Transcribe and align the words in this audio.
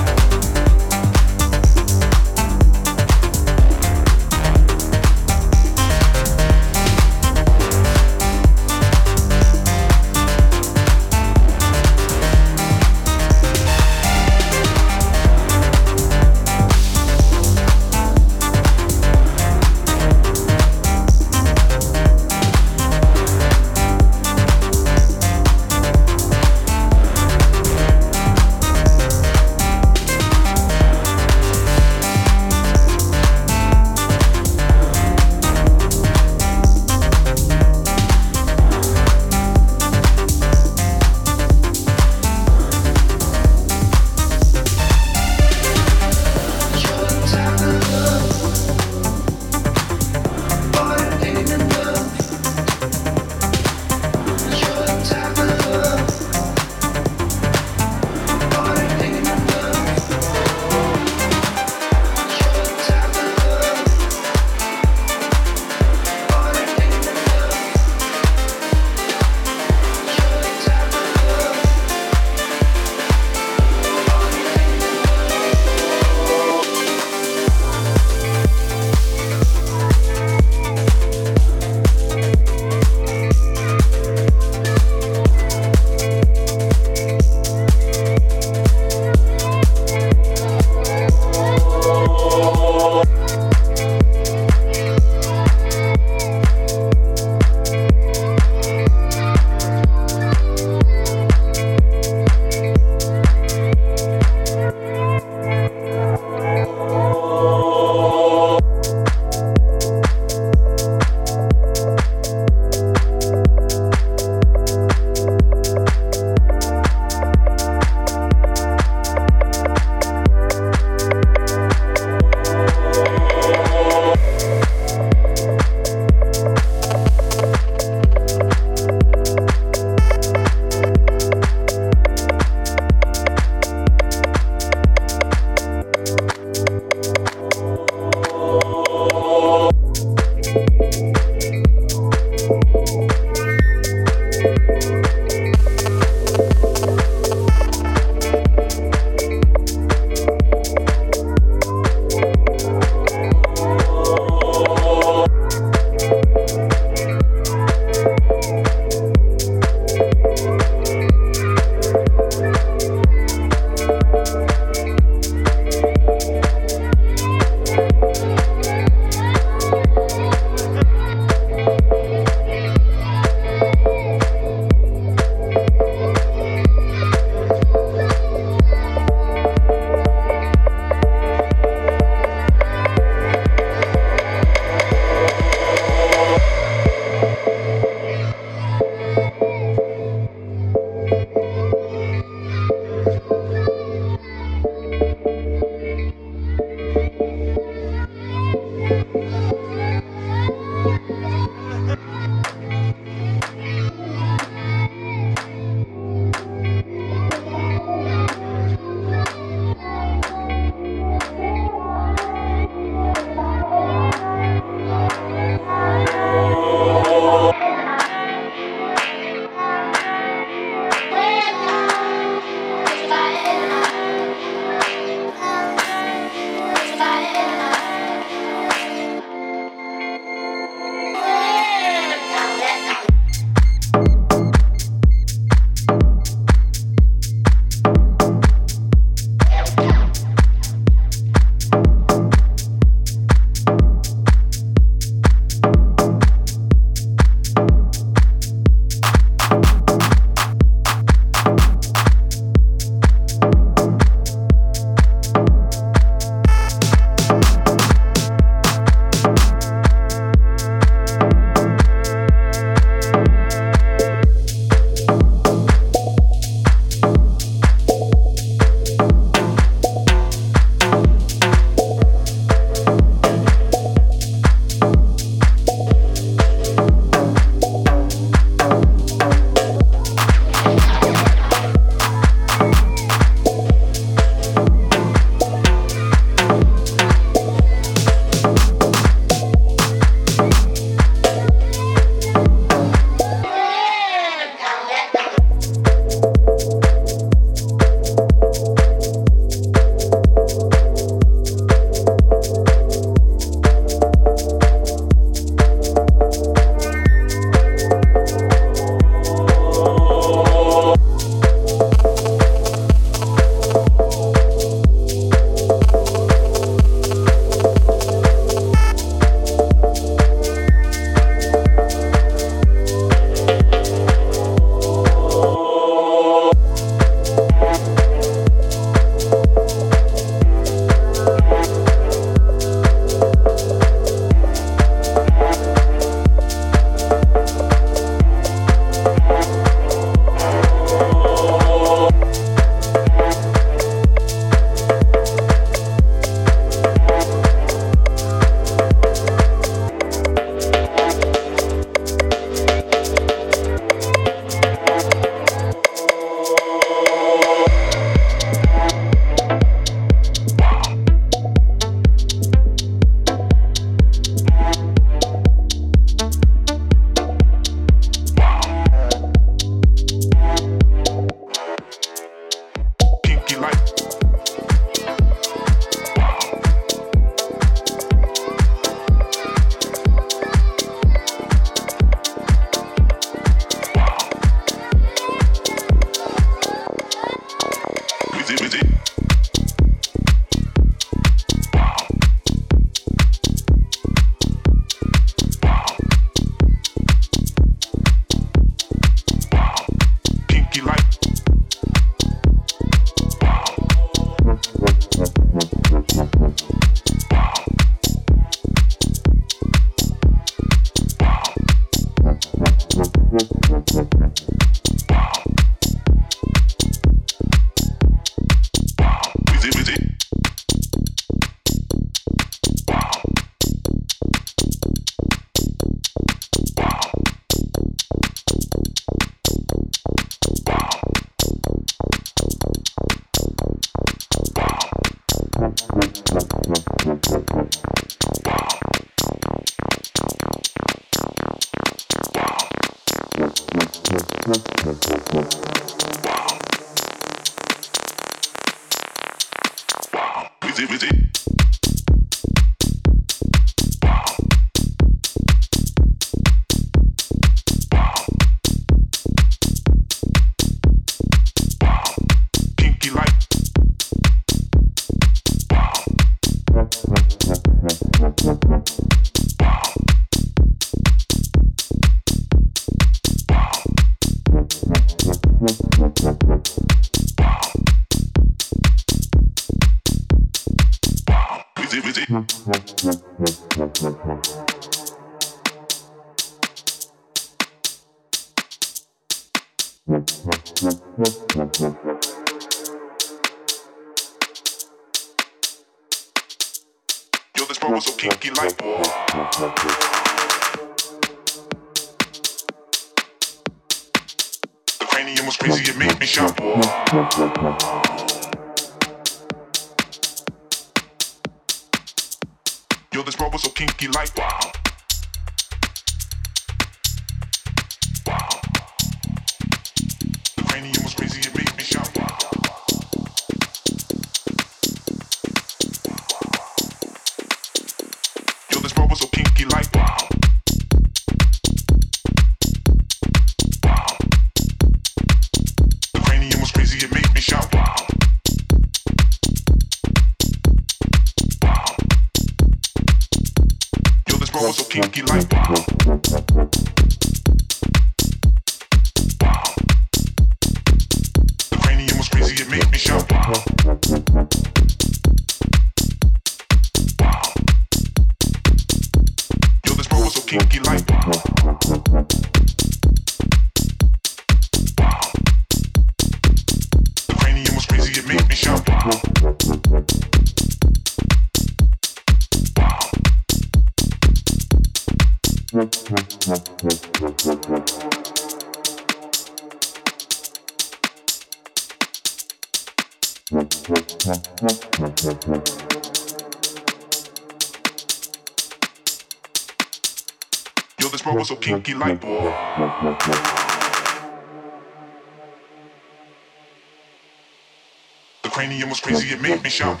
Cranium 598.52 598.90
was 598.90 599.00
crazy, 599.00 599.32
it 599.32 599.40
made 599.40 599.62
me 599.62 599.70
shout. 599.70 600.00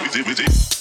Is 0.00 0.16
it, 0.16 0.26
is 0.26 0.40
it? 0.40 0.75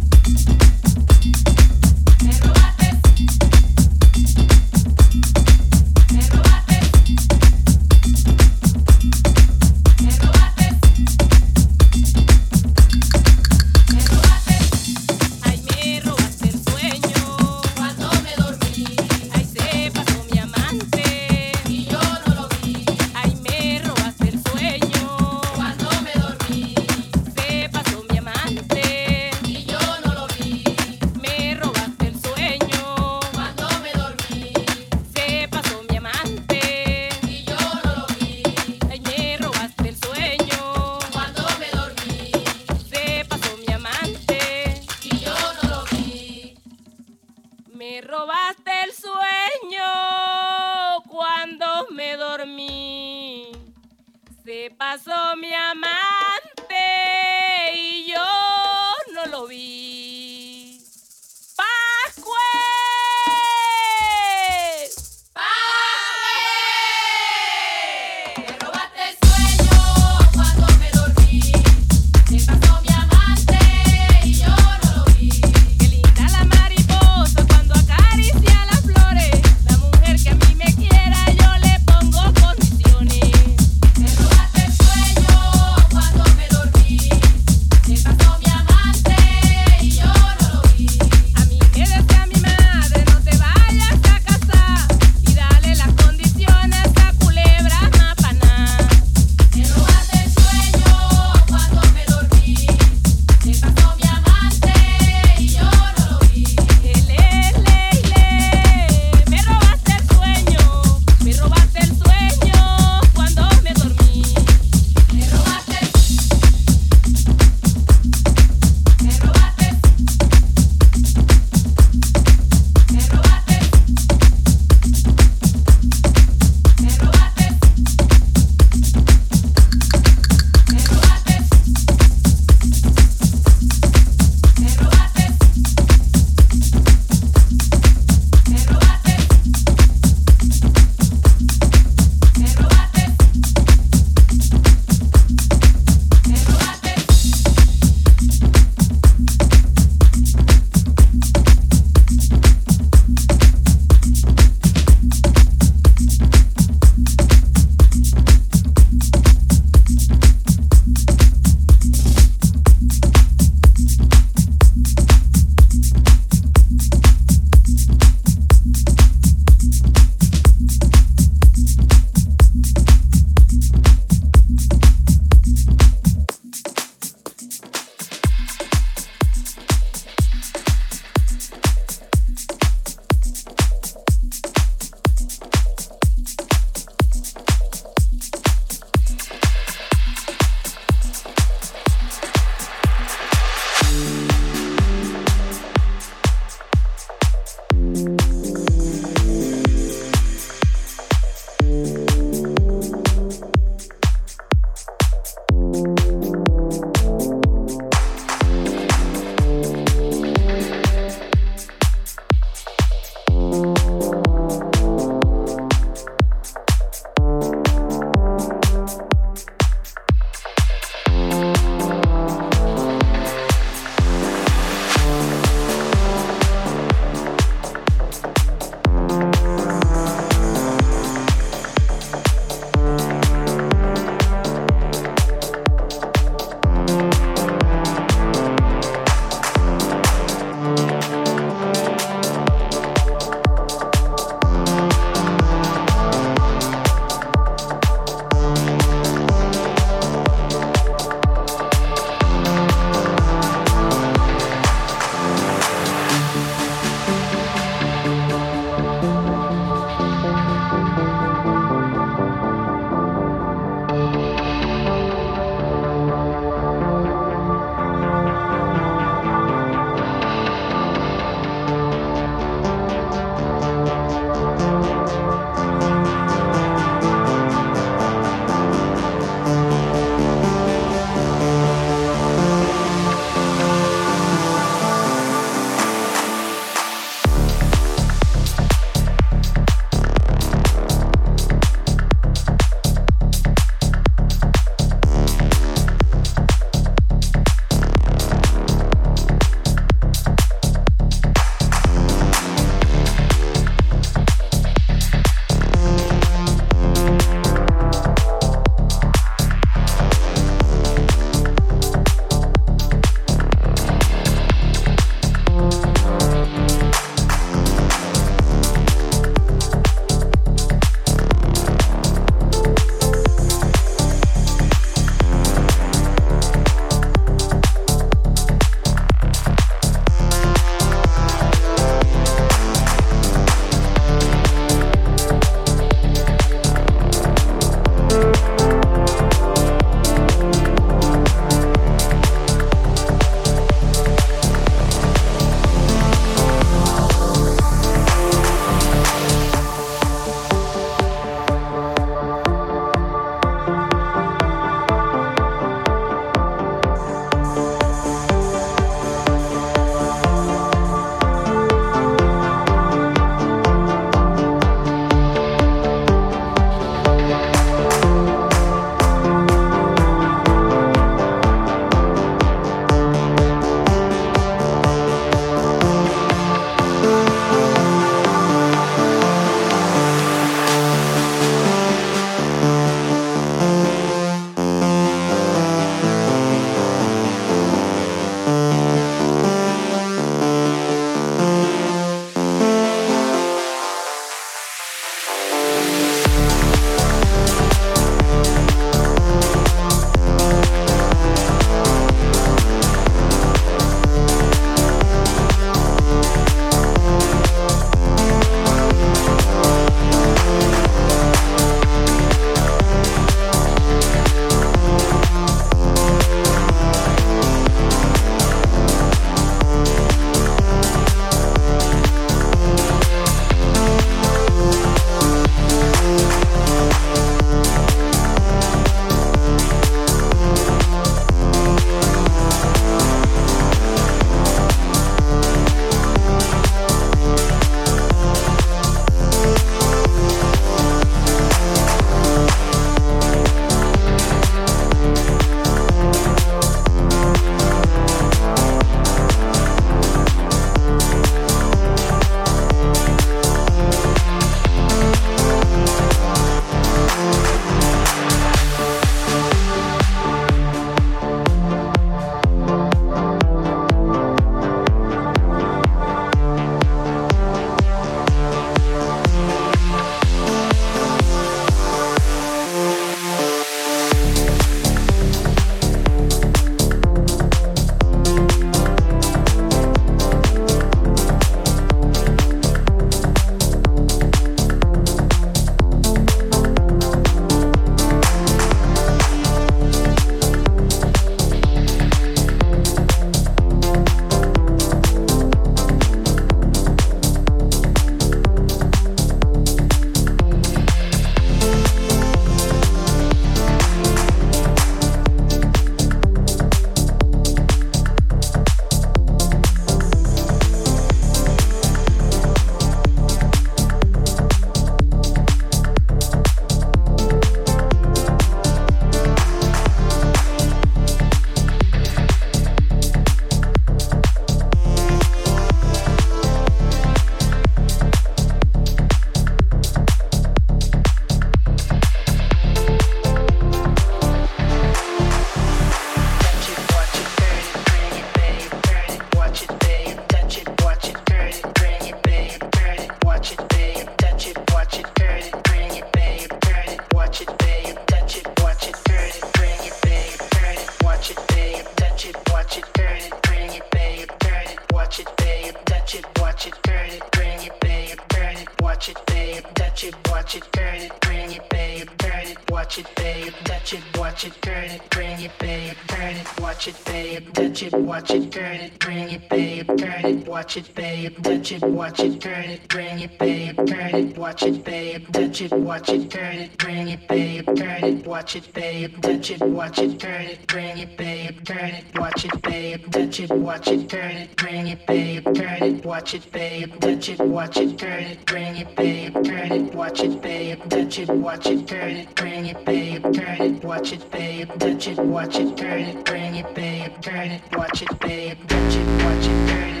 watch 570.61 570.77
it, 570.77 570.93
babe, 570.93 571.41
touch 571.41 571.71
it, 571.71 571.81
watch 571.81 572.19
it, 572.19 572.39
turn 572.39 572.65
it, 572.65 572.87
bring 572.87 573.19
it, 573.19 573.39
babe, 573.39 573.75
turn 573.87 574.13
it, 574.13 574.37
watch 574.37 574.61
it, 574.61 574.83
babe, 574.83 575.25
touch 575.33 575.59
it, 575.59 575.71
watch 575.71 576.09
it, 576.09 576.29
turn 576.29 576.55
it, 576.55 576.77
bring 576.77 577.07
it, 577.07 577.27
babe, 577.27 577.65
turn 577.75 578.03
it, 578.03 578.27
watch 578.27 578.55
it, 578.55 578.71
babe, 578.71 579.19
touch 579.23 579.49
it, 579.49 579.59
watch 579.59 579.97
it, 579.97 580.19
turn 580.19 580.41
it, 580.43 580.67
bring 580.67 580.99
it, 580.99 581.17
babe, 581.17 581.65
turn 581.65 581.79
it, 581.79 582.19
watch 582.19 582.45
it, 582.45 582.61
babe, 582.61 583.09
touch 583.09 583.39
it, 583.39 583.49
watch 583.49 583.87
it, 583.87 584.07
turn 584.07 584.31
it, 584.33 584.55
bring 584.55 584.85
it, 584.85 585.07
babe, 585.07 585.43
turn 585.55 585.81
it, 585.81 586.05
watch 586.05 586.35
it, 586.35 586.51
babe, 586.51 586.93
touch 586.99 587.29
it, 587.29 587.39
watch 587.39 587.77
it, 587.77 587.97
turn 587.97 588.23
it, 588.23 588.45
bring 588.45 588.77
it, 588.77 588.95
babe, 588.95 589.33
turn 589.43 589.71
it, 589.71 589.95
watch 589.95 590.19
it, 590.21 590.41
babe, 590.43 590.79
touch 590.89 591.17
it, 591.17 591.29
watch 591.29 591.65
it, 591.65 591.87
turn 591.87 592.11
it, 592.11 592.35
bring 592.35 592.67
it, 592.67 592.85
babe, 592.85 593.23
turn 593.33 593.61
it, 593.61 593.83
watch 593.83 594.13
it, 594.13 594.29
babe, 594.29 594.69
touch 594.77 595.07
it, 595.07 595.17
watch 595.17 595.55
it, 595.55 595.75
turn 595.75 596.01
it, 596.01 596.23
bring 596.23 596.55
it, 596.55 596.75
babe, 596.75 597.19
turn 597.19 597.49
it, 597.49 597.63
watch 597.75 598.03
it, 598.03 598.19
babe, 598.19 598.59
touch 598.67 598.95
it, 598.95 599.23
watch 599.25 599.47
it, 599.47 599.67
turn 599.67 599.89
it. 599.89 600.00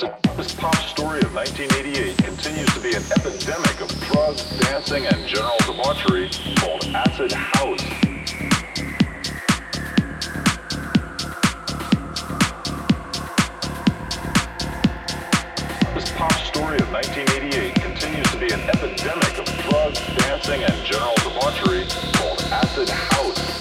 This 0.00 0.54
pop 0.54 0.74
story 0.76 1.20
of 1.20 1.34
1988 1.34 2.16
continues 2.16 2.72
to 2.72 2.80
be 2.80 2.94
an 2.94 3.02
epidemic 3.18 3.82
of 3.82 3.88
drugs, 4.08 4.58
dancing, 4.58 5.04
and 5.04 5.28
general 5.28 5.58
debauchery 5.66 6.30
called 6.56 6.86
acid 6.86 7.30
house. 7.32 7.84
This 15.92 16.10
pop 16.12 16.32
story 16.32 16.78
of 16.78 16.90
1988 16.90 17.74
continues 17.74 18.30
to 18.30 18.38
be 18.38 18.50
an 18.54 18.60
epidemic 18.70 19.38
of 19.38 19.44
drugs, 19.68 20.00
dancing, 20.16 20.62
and 20.62 20.86
general 20.86 21.14
debauchery 21.16 21.84
called 22.14 22.40
acid 22.50 22.88
house. 22.88 23.59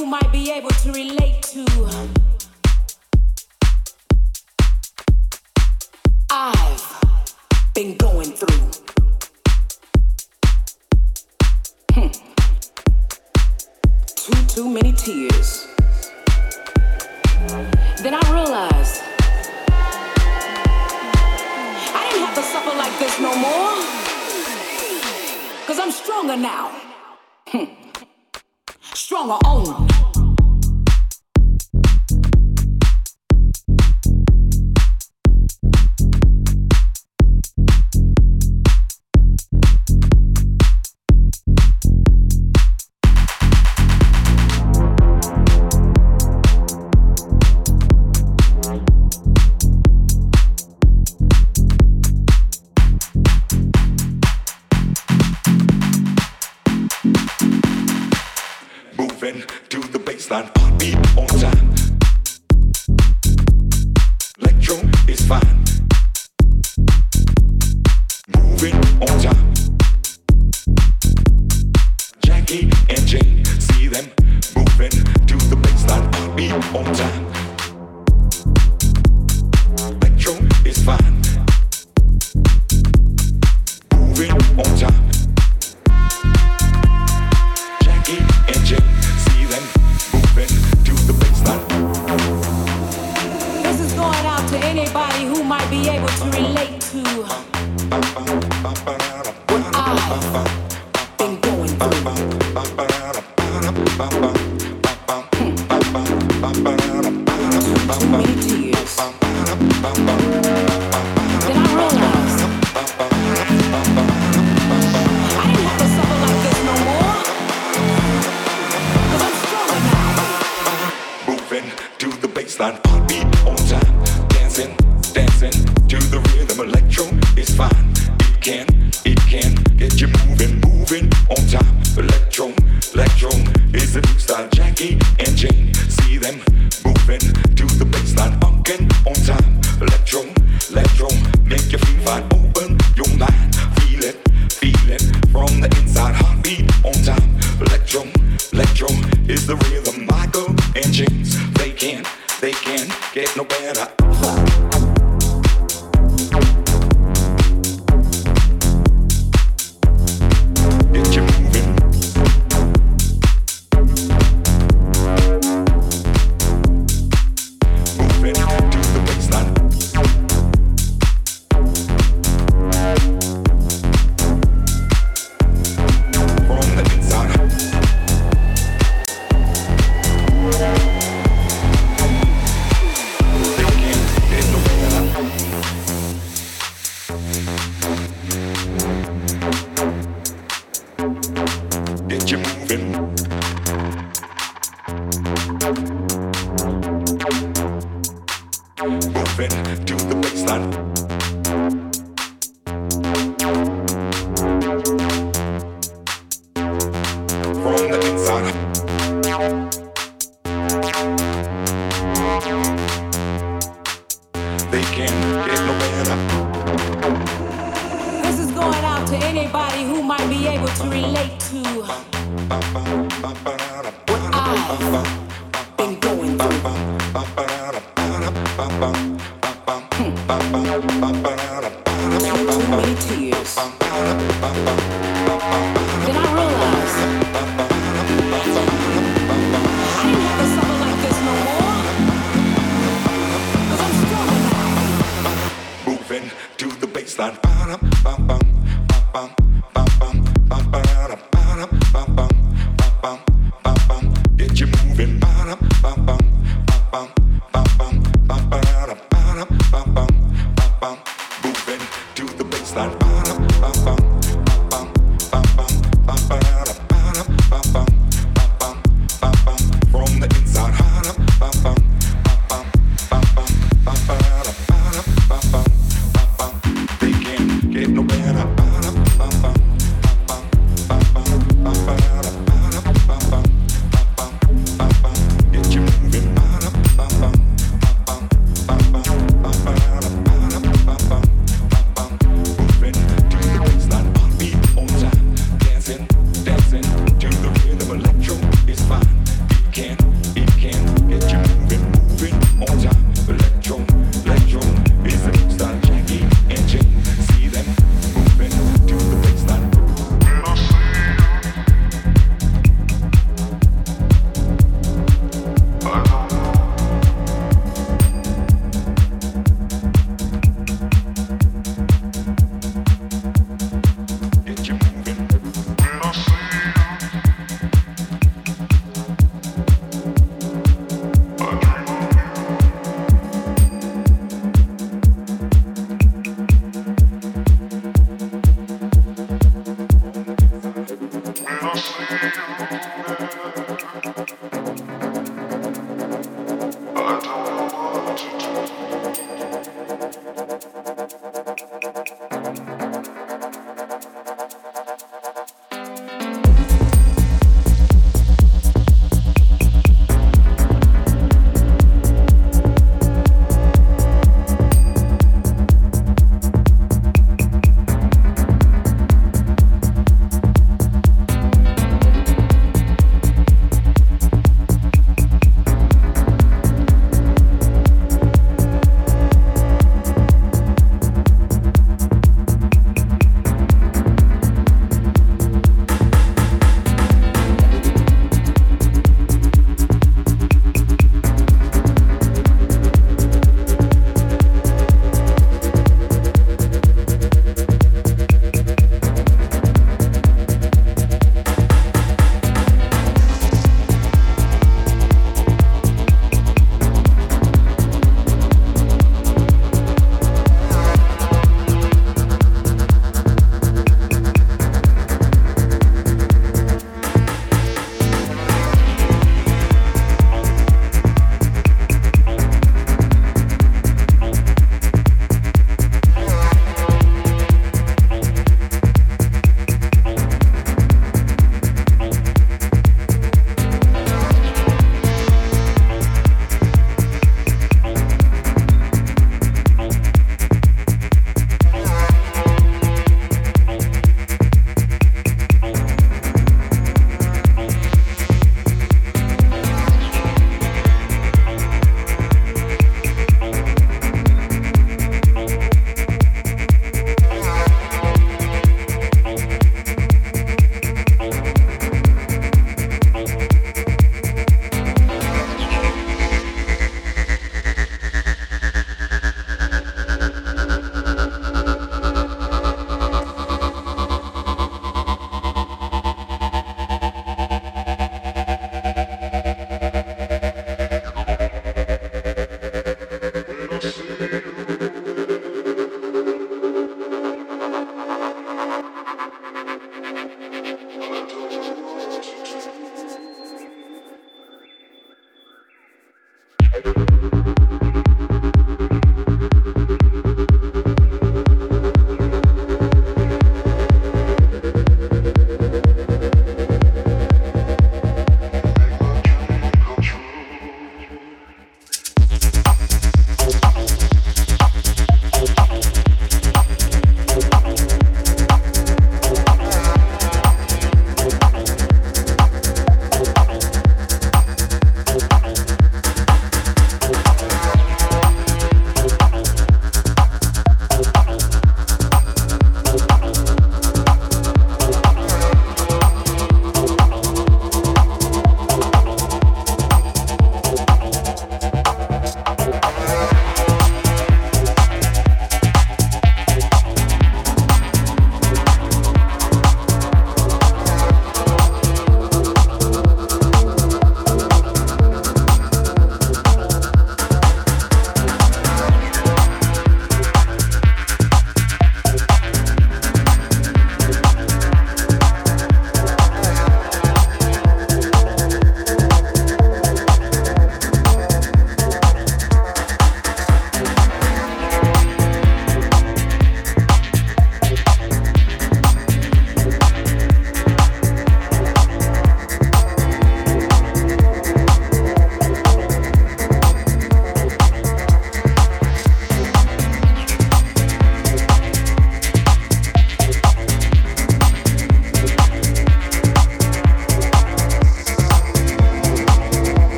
you 0.00 0.06
might 0.06 0.32
be 0.32 0.50
able 0.50 0.70
to 0.70 0.92
relate 0.92 1.42
to. 1.42 1.62
I've 6.30 7.00
been 7.74 7.98
going 7.98 8.32
through. 8.32 8.70
Hmm. 11.92 12.08
Too, 14.16 14.46
too 14.46 14.70
many 14.70 14.92
tears. 14.92 15.68
Then 18.02 18.14
I 18.14 18.22
realized 18.32 19.02
I 21.94 22.08
didn't 22.08 22.24
have 22.24 22.34
to 22.36 22.42
suffer 22.42 22.74
like 22.74 22.98
this 22.98 23.20
no 23.20 23.36
more. 23.36 23.74
Cause 25.66 25.78
I'm 25.78 25.90
stronger 25.90 26.38
now. 26.38 26.70
Hmm. 27.48 27.64
Stronger 28.94 29.34
on. 29.44 29.79